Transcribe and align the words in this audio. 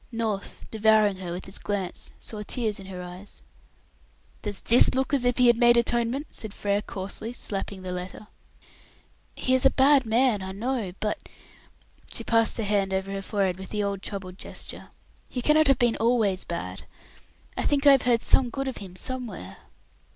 North, 0.11 0.65
devouring 0.71 1.17
her 1.17 1.31
with 1.31 1.45
his 1.45 1.59
glance, 1.59 2.09
saw 2.19 2.41
tears 2.41 2.79
in 2.79 2.87
her 2.87 3.03
eyes. 3.03 3.43
"Does 4.41 4.61
this 4.61 4.95
look 4.95 5.13
as 5.13 5.25
if 5.25 5.37
he 5.37 5.45
had 5.45 5.57
made 5.57 5.77
atonement?" 5.77 6.25
said 6.31 6.55
Frere 6.55 6.81
coarsely, 6.81 7.33
slapping 7.33 7.83
the 7.83 7.91
letter. 7.91 8.25
"He 9.35 9.53
is 9.53 9.63
a 9.63 9.69
bad 9.69 10.07
man, 10.07 10.41
I 10.41 10.53
know, 10.53 10.93
but" 10.99 11.19
she 12.11 12.23
passed 12.23 12.57
her 12.57 12.63
hand 12.63 12.91
over 12.95 13.11
her 13.11 13.21
forehead 13.21 13.59
with 13.59 13.69
the 13.69 13.83
old 13.83 14.01
troubled 14.01 14.39
gesture 14.39 14.89
"he 15.29 15.39
cannot 15.39 15.67
have 15.67 15.77
been 15.77 15.97
always 15.97 16.45
bad. 16.45 16.87
I 17.55 17.61
think 17.61 17.85
I 17.85 17.91
have 17.91 18.01
heard 18.01 18.23
some 18.23 18.49
good 18.49 18.67
of 18.67 18.77
him 18.77 18.95
somewhere." 18.95 19.57